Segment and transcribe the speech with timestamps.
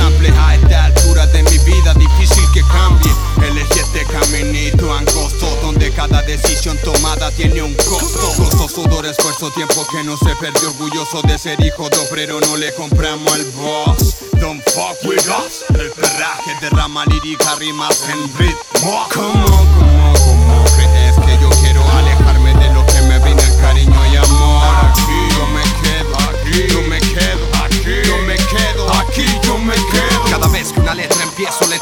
[0.00, 3.12] samples a esta altura de mi vida, difícil que cambie.
[3.42, 8.32] Elegí este caminito angosto, donde cada decisión tomada tiene un costo.
[8.36, 10.70] Costo, sudor, esfuerzo, tiempo que no se perdió.
[10.70, 14.16] Orgulloso de ser hijo de obrero, no le compramos al boss.
[14.40, 15.64] Don't fuck with us.
[15.68, 19.06] El perraje derrama lírica, rimas en ritmo.
[19.12, 19.99] Come on, come on.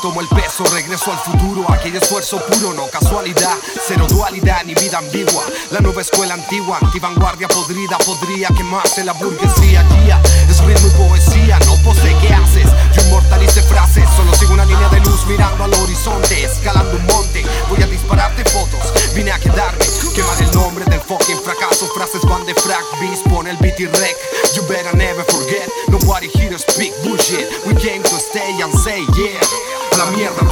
[0.01, 3.57] Tomo el peso Regreso al futuro, aquel esfuerzo puro No casualidad,
[3.87, 5.45] cero dualidad ni vida ambigua.
[5.71, 9.83] La nueva escuela antigua, antivanguardia podrida Podría quemarse la burguesía.
[9.83, 14.65] Guía, es ritmo y poesía No posee qué haces, yo inmortalice frases Solo sigo una
[14.65, 19.39] línea de luz mirando al horizonte Escalando un monte, voy a dispararte fotos Vine a
[19.39, 19.85] quedarme,
[20.15, 21.87] quemar el nombre del fucking fracaso.
[21.95, 24.17] Frases van de frac, beats, pon el beat y rec.
[24.55, 27.49] You better never forget, nobody here speak bullshit.
[27.67, 29.68] We came to stay and say yeah
[30.19, 30.49] mierda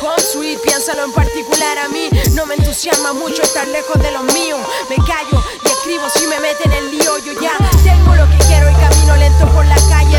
[0.00, 2.08] construir, piénsalo en particular a mí.
[2.32, 4.60] No me entusiasma mucho estar lejos de los míos.
[4.88, 7.18] Me callo y escribo si me meten en lío.
[7.18, 10.09] Yo ya tengo lo que quiero y camino lento por la calle.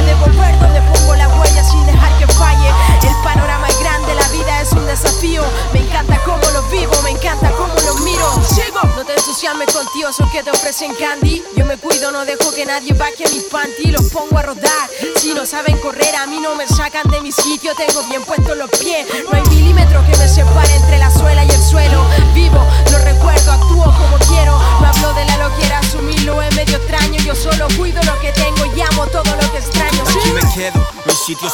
[9.42, 11.42] Entusiasmes con tiosos que te ofrecen candy.
[11.56, 13.92] Yo me cuido, no dejo que nadie baje mis panty.
[13.92, 14.90] Los pongo a rodar.
[15.16, 17.74] Si no saben correr, a mí no me sacan de mi sitio.
[17.76, 19.08] Tengo bien puestos los pies.
[19.24, 22.06] No hay milímetro que me separe entre la suela y el suelo.
[22.36, 24.60] Vivo, lo recuerdo, actúo como quiero.
[24.80, 27.18] No hablo de la loquera, asumirlo es medio extraño.
[27.22, 30.04] Yo solo cuido lo que tengo y amo todo lo que extraño.
[30.04, 31.50] Aquí me quedo, hay sitio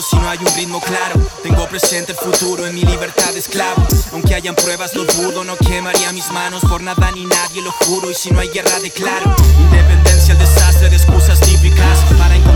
[0.00, 1.20] si no hay un ritmo claro.
[1.42, 3.86] Tengo presente el futuro en mi libertad de esclavo.
[4.12, 8.10] Aunque hayan pruebas, lo dudo, no quemaría mis manos por nada ni nadie, lo juro.
[8.10, 11.98] Y si no hay guerra, declaro independencia, el desastre de excusas típicas.
[12.18, 12.51] Para encontrarse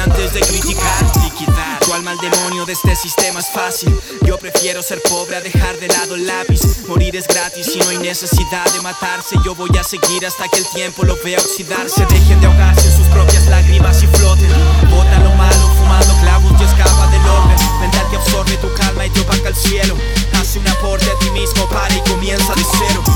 [0.00, 1.04] antes de criticar.
[1.22, 3.94] Liquidar tu alma al demonio de este sistema es fácil.
[4.24, 6.60] Yo prefiero ser pobre a dejar de lado el lápiz.
[6.88, 9.36] Morir es gratis y no hay necesidad de matarse.
[9.44, 12.06] Yo voy a seguir hasta que el tiempo lo vea oxidarse.
[12.06, 14.50] Dejen de ahogarse en sus propias lágrimas y floten.
[14.90, 17.56] Bota lo malo fumando clavos y escapa del orden.
[17.80, 19.96] Mental que absorbe tu calma y te opaca el cielo.
[20.40, 23.11] Hace un aporte a ti mismo, para y comienza de cero.